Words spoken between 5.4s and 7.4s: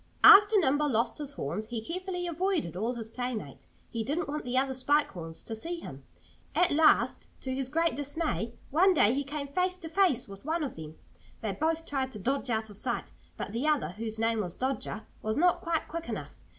to see him. At last,